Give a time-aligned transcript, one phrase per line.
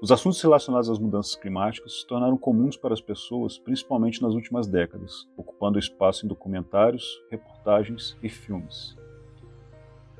[0.00, 4.68] Os assuntos relacionados às mudanças climáticas se tornaram comuns para as pessoas, principalmente nas últimas
[4.68, 8.96] décadas, ocupando espaço em documentários, reportagens e filmes.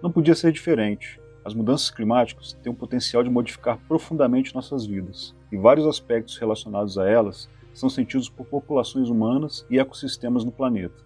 [0.03, 1.21] Não podia ser diferente.
[1.45, 6.99] As mudanças climáticas têm o potencial de modificar profundamente nossas vidas, e vários aspectos relacionados
[6.99, 11.05] a elas são sentidos por populações humanas e ecossistemas no planeta.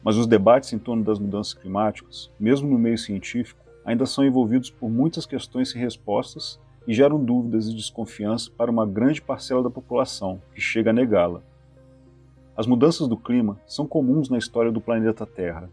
[0.00, 4.70] Mas os debates em torno das mudanças climáticas, mesmo no meio científico, ainda são envolvidos
[4.70, 9.70] por muitas questões sem respostas e geram dúvidas e desconfiança para uma grande parcela da
[9.70, 11.42] população, que chega a negá-la.
[12.56, 15.70] As mudanças do clima são comuns na história do planeta Terra,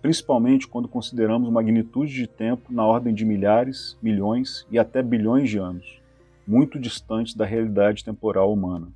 [0.00, 5.58] principalmente quando consideramos magnitude de tempo na ordem de milhares, milhões e até bilhões de
[5.58, 6.00] anos,
[6.46, 8.88] muito distantes da realidade temporal humana.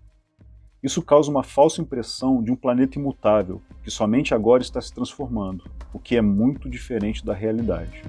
[0.82, 5.64] Isso causa uma falsa impressão de um planeta imutável, que somente agora está se transformando,
[5.92, 8.02] o que é muito diferente da realidade.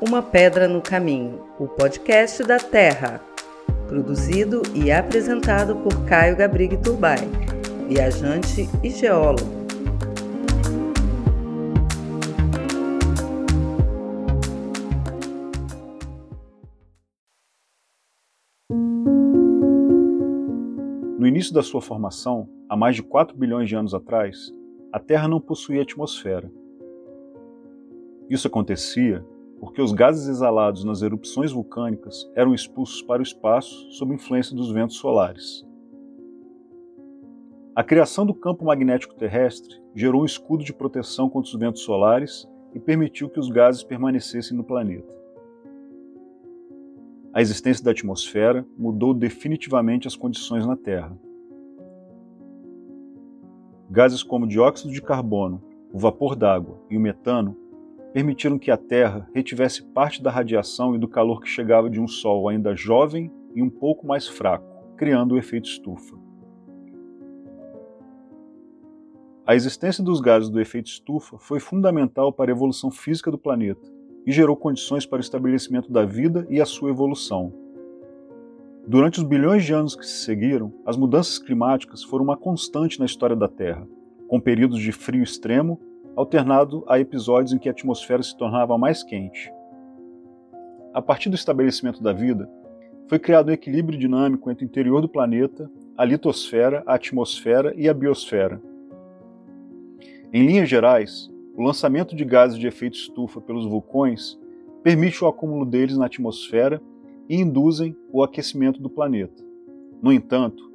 [0.00, 3.20] Uma Pedra no Caminho, o podcast da Terra.
[3.88, 7.48] Produzido e apresentado por Caio Gabrig Turbay
[7.88, 9.58] viajante e geólogo.
[21.18, 24.52] No início da sua formação, há mais de 4 bilhões de anos atrás,
[24.92, 26.50] a Terra não possuía atmosfera.
[28.28, 29.24] Isso acontecia
[29.60, 34.70] porque os gases exalados nas erupções vulcânicas eram expulsos para o espaço sob influência dos
[34.70, 35.66] ventos solares.
[37.74, 42.48] A criação do campo magnético terrestre gerou um escudo de proteção contra os ventos solares
[42.74, 45.16] e permitiu que os gases permanecessem no planeta.
[47.32, 51.16] A existência da atmosfera mudou definitivamente as condições na Terra.
[53.90, 57.56] Gases como dióxido de carbono, o vapor d'água e o metano
[58.12, 62.08] permitiram que a Terra retivesse parte da radiação e do calor que chegava de um
[62.08, 66.16] Sol ainda jovem e um pouco mais fraco, criando o efeito estufa.
[69.46, 73.90] A existência dos gases do efeito estufa foi fundamental para a evolução física do planeta
[74.26, 77.52] e gerou condições para o estabelecimento da vida e a sua evolução.
[78.86, 83.06] Durante os bilhões de anos que se seguiram, as mudanças climáticas foram uma constante na
[83.06, 83.86] história da Terra,
[84.26, 85.80] com períodos de frio extremo
[86.18, 89.52] alternado a episódios em que a atmosfera se tornava mais quente.
[90.92, 92.50] A partir do estabelecimento da vida,
[93.06, 97.88] foi criado um equilíbrio dinâmico entre o interior do planeta, a litosfera, a atmosfera e
[97.88, 98.60] a biosfera,
[100.30, 104.38] em linhas gerais, o lançamento de gases de efeito estufa pelos vulcões
[104.82, 106.82] permite o acúmulo deles na atmosfera
[107.26, 109.42] e induzem o aquecimento do planeta.
[110.02, 110.67] No entanto,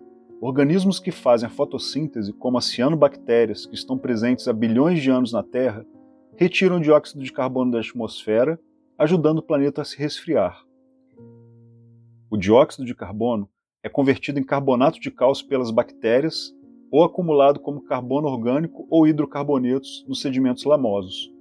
[0.45, 5.31] organismos que fazem a fotossíntese, como as cianobactérias, que estão presentes há bilhões de anos
[5.31, 5.85] na Terra,
[6.35, 8.59] retiram dióxido de carbono da atmosfera,
[8.97, 10.61] ajudando o planeta a se resfriar.
[12.29, 13.47] O dióxido de carbono
[13.81, 16.53] é convertido em carbonato de cálcio pelas bactérias
[16.91, 21.31] ou acumulado como carbono orgânico ou hidrocarbonetos nos sedimentos lamosos,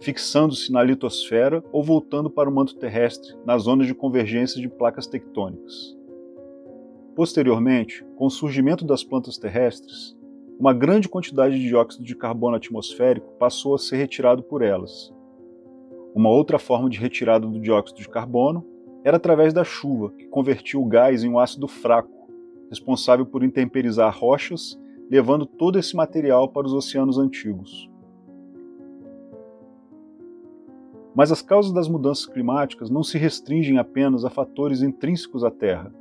[0.00, 5.06] fixando-se na litosfera ou voltando para o manto terrestre nas zonas de convergência de placas
[5.06, 5.97] tectônicas.
[7.18, 10.16] Posteriormente, com o surgimento das plantas terrestres,
[10.56, 15.12] uma grande quantidade de dióxido de carbono atmosférico passou a ser retirado por elas.
[16.14, 18.64] Uma outra forma de retirada do dióxido de carbono
[19.02, 22.30] era através da chuva, que convertia o gás em um ácido fraco,
[22.70, 24.78] responsável por intemperizar rochas
[25.10, 27.90] levando todo esse material para os oceanos antigos.
[31.16, 35.92] Mas as causas das mudanças climáticas não se restringem apenas a fatores intrínsecos à Terra.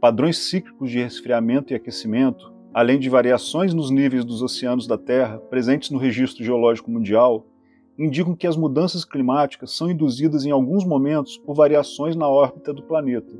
[0.00, 5.36] Padrões cíclicos de resfriamento e aquecimento, além de variações nos níveis dos oceanos da Terra
[5.38, 7.46] presentes no registro geológico mundial,
[7.98, 12.82] indicam que as mudanças climáticas são induzidas em alguns momentos por variações na órbita do
[12.82, 13.30] planeta,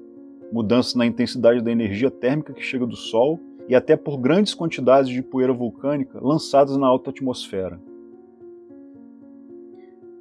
[0.53, 5.11] mudanças na intensidade da energia térmica que chega do Sol e até por grandes quantidades
[5.11, 7.81] de poeira vulcânica lançadas na alta atmosfera.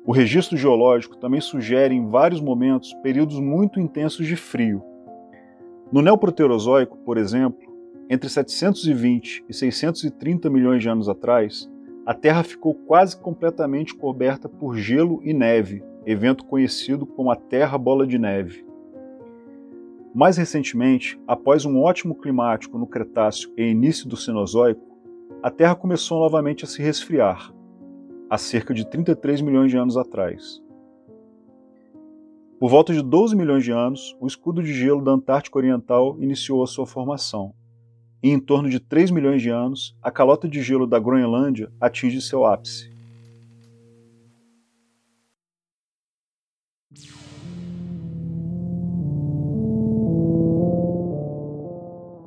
[0.06, 4.89] O registro geológico também sugere em vários momentos períodos muito intensos de frio.
[5.92, 7.68] No Neoproterozoico, por exemplo,
[8.08, 11.68] entre 720 e 630 milhões de anos atrás,
[12.06, 17.76] a Terra ficou quase completamente coberta por gelo e neve, evento conhecido como a Terra
[17.76, 18.64] Bola de Neve.
[20.14, 24.86] Mais recentemente, após um ótimo climático no Cretáceo e início do Cenozoico,
[25.42, 27.52] a Terra começou novamente a se resfriar,
[28.30, 30.62] há cerca de 33 milhões de anos atrás.
[32.60, 36.62] Por volta de 12 milhões de anos, o escudo de gelo da Antártica Oriental iniciou
[36.62, 37.54] a sua formação.
[38.22, 42.22] E em torno de 3 milhões de anos, a calota de gelo da Groenlândia atinge
[42.22, 42.92] seu ápice.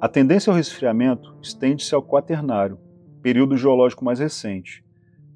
[0.00, 2.78] A tendência ao resfriamento estende-se ao Quaternário,
[3.20, 4.82] período geológico mais recente,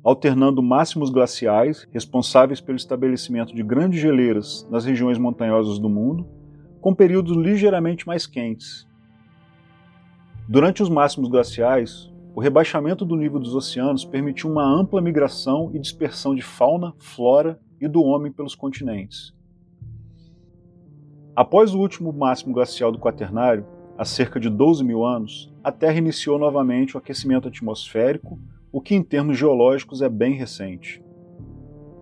[0.06, 6.25] alternando máximos glaciais, responsáveis pelo estabelecimento de grandes geleiras nas regiões montanhosas do mundo,
[6.81, 8.87] com períodos ligeiramente mais quentes.
[10.49, 15.81] Durante os máximos glaciais, o rebaixamento do nível dos oceanos permitiu uma ampla migração e
[15.81, 19.35] dispersão de fauna, flora e do homem pelos continentes.
[21.35, 23.67] Após o último máximo glacial do Quaternário,
[23.99, 28.38] há cerca de 12 mil anos, a Terra iniciou novamente o aquecimento atmosférico,
[28.76, 31.02] o que em termos geológicos é bem recente.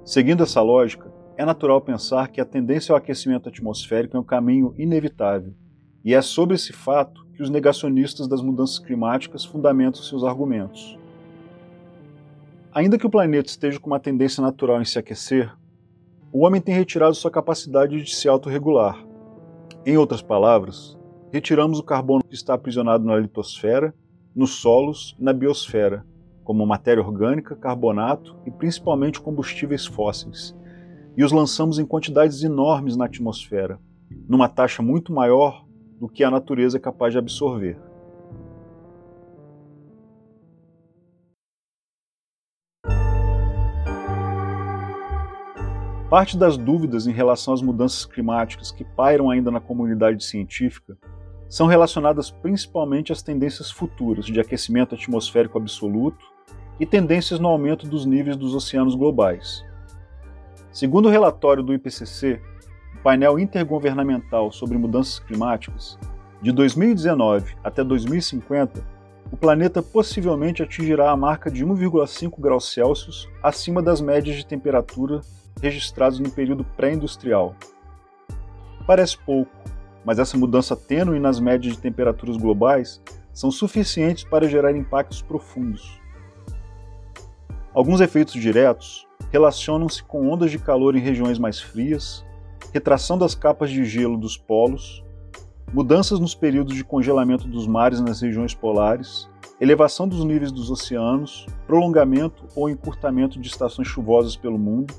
[0.05, 4.75] Seguindo essa lógica, é natural pensar que a tendência ao aquecimento atmosférico é um caminho
[4.77, 5.55] inevitável,
[6.05, 10.99] e é sobre esse fato que os negacionistas das mudanças climáticas fundamentam seus argumentos.
[12.73, 15.57] Ainda que o planeta esteja com uma tendência natural em se aquecer,
[16.33, 18.99] o homem tem retirado sua capacidade de se autorregular.
[19.87, 20.99] Em outras palavras,
[21.33, 23.95] retiramos o carbono que está aprisionado na litosfera,
[24.35, 26.05] nos solos e na biosfera,
[26.45, 30.55] como matéria orgânica, carbonato e principalmente combustíveis fósseis,
[31.17, 33.81] e os lançamos em quantidades enormes na atmosfera,
[34.29, 35.65] numa taxa muito maior
[35.99, 37.81] do que a natureza é capaz de absorver.
[46.11, 50.97] Parte das dúvidas em relação às mudanças climáticas que pairam ainda na comunidade científica
[51.49, 56.34] são relacionadas principalmente às tendências futuras de aquecimento atmosférico absoluto
[56.79, 59.65] e tendências no aumento dos níveis dos oceanos globais.
[60.73, 62.41] Segundo o relatório do IPCC,
[62.97, 65.99] o painel intergovernamental sobre mudanças climáticas,
[66.43, 68.85] de 2019 até 2050,
[69.31, 75.21] o planeta possivelmente atingirá a marca de 1,5 graus Celsius acima das médias de temperatura
[75.61, 77.57] registradas no período pré-industrial.
[78.87, 79.51] Parece pouco,
[80.05, 83.01] mas essa mudança tênue nas médias de temperaturas globais
[83.33, 86.04] são suficientes para gerar impactos profundos.
[87.75, 92.25] Alguns efeitos diretos relacionam-se com ondas de calor em regiões mais frias,
[92.73, 95.03] retração das capas de gelo dos polos,
[95.73, 99.29] mudanças nos períodos de congelamento dos mares nas regiões polares,
[99.61, 104.95] elevação dos níveis dos oceanos, prolongamento ou encurtamento de estações chuvosas pelo mundo,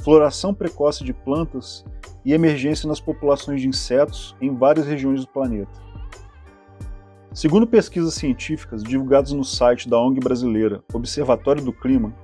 [0.00, 1.84] floração precoce de plantas
[2.24, 5.85] e emergência nas populações de insetos em várias regiões do planeta.
[7.36, 12.14] Segundo pesquisas científicas divulgadas no site da ONG brasileira Observatório do Clima,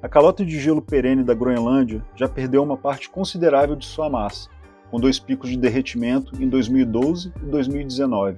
[0.00, 4.48] a calota de gelo perene da Groenlândia já perdeu uma parte considerável de sua massa,
[4.88, 8.36] com dois picos de derretimento em 2012 e 2019.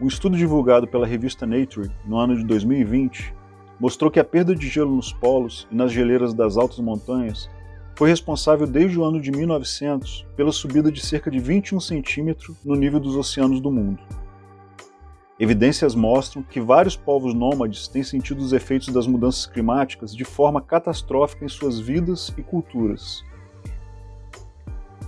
[0.00, 3.32] Um estudo divulgado pela revista Nature no ano de 2020
[3.78, 7.48] mostrou que a perda de gelo nos polos e nas geleiras das altas montanhas
[7.94, 12.74] foi responsável desde o ano de 1900 pela subida de cerca de 21 centímetros no
[12.74, 14.02] nível dos oceanos do mundo.
[15.38, 20.62] Evidências mostram que vários povos nômades têm sentido os efeitos das mudanças climáticas de forma
[20.62, 23.22] catastrófica em suas vidas e culturas.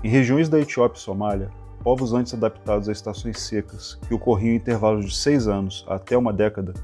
[0.05, 1.51] Em regiões da Etiópia e Somália,
[1.83, 6.33] povos antes adaptados a estações secas, que ocorriam em intervalos de seis anos até uma
[6.33, 6.75] década,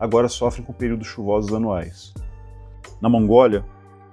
[0.00, 2.14] agora sofrem com períodos chuvosos anuais.
[2.98, 3.62] Na Mongólia,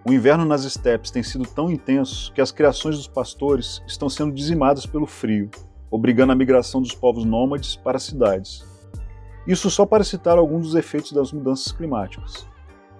[0.05, 4.33] o inverno nas estepes tem sido tão intenso que as criações dos pastores estão sendo
[4.33, 5.49] dizimadas pelo frio,
[5.89, 8.72] obrigando a migração dos povos nômades para as cidades.
[9.45, 12.47] Isso só para citar alguns dos efeitos das mudanças climáticas.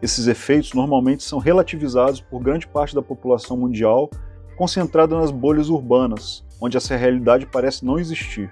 [0.02, 4.10] Esses efeitos normalmente são relativizados por grande parte da população mundial,
[4.58, 8.52] concentrada nas bolhas urbanas, onde essa realidade parece não existir.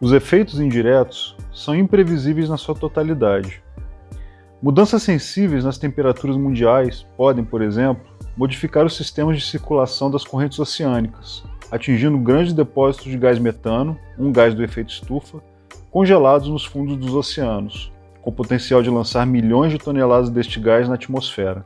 [0.00, 3.62] Os efeitos indiretos são imprevisíveis na sua totalidade.
[4.62, 8.04] Mudanças sensíveis nas temperaturas mundiais podem, por exemplo,
[8.36, 14.32] modificar os sistemas de circulação das correntes oceânicas, atingindo grandes depósitos de gás metano, um
[14.32, 15.42] gás do efeito estufa,
[15.90, 20.94] congelados nos fundos dos oceanos, com potencial de lançar milhões de toneladas deste gás na
[20.94, 21.64] atmosfera.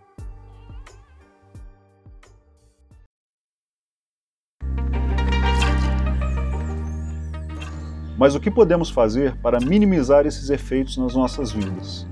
[8.17, 12.07] Mas o que podemos fazer para minimizar esses efeitos nas nossas vidas?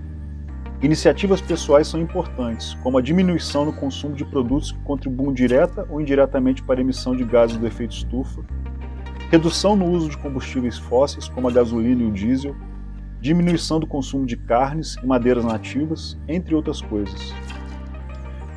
[0.82, 6.00] Iniciativas pessoais são importantes, como a diminuição no consumo de produtos que contribuam direta ou
[6.00, 8.42] indiretamente para a emissão de gases do efeito estufa,
[9.30, 12.54] redução no uso de combustíveis fósseis, como a gasolina e o diesel,
[13.20, 17.32] diminuição do consumo de carnes e madeiras nativas, entre outras coisas.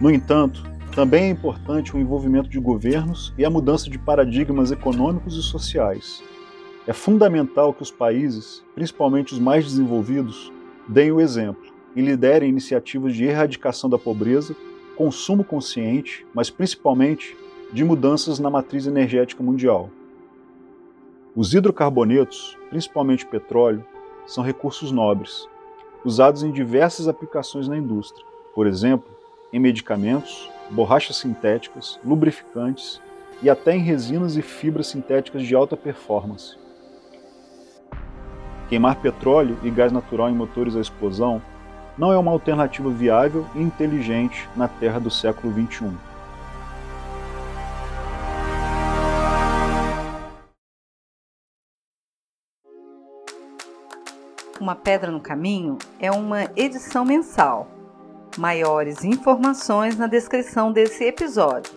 [0.01, 0.63] No entanto,
[0.95, 6.23] Também é importante o envolvimento de governos e a mudança de paradigmas econômicos e sociais.
[6.85, 10.51] É fundamental que os países, principalmente os mais desenvolvidos,
[10.87, 11.63] deem o exemplo
[11.95, 14.55] e liderem iniciativas de erradicação da pobreza,
[14.95, 17.35] consumo consciente, mas principalmente
[17.71, 19.89] de mudanças na matriz energética mundial.
[21.35, 23.83] Os hidrocarbonetos, principalmente petróleo,
[24.27, 25.49] são recursos nobres,
[26.05, 28.23] usados em diversas aplicações na indústria,
[28.53, 29.09] por exemplo,
[29.51, 33.01] em medicamentos, borrachas sintéticas, lubrificantes
[33.41, 36.55] e até em resinas e fibras sintéticas de alta performance.
[38.69, 41.41] Queimar petróleo e gás natural em motores a explosão
[41.97, 46.12] não é uma alternativa viável e inteligente na Terra do século XXI.
[54.63, 57.67] Uma Pedra no Caminho é uma edição mensal.
[58.37, 61.73] Maiores informações na descrição desse episódio.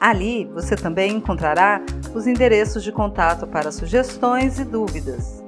[0.00, 1.80] Ali você também encontrará
[2.12, 5.41] os endereços de contato para sugestões e dúvidas.